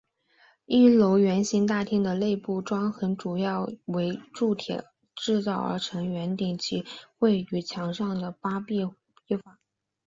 [0.65, 4.83] 一楼圆形大厅的内部装潢主要为铸铁
[5.45, 6.83] 造成的圆顶及
[7.19, 9.59] 绘于墙上的八幅壁画。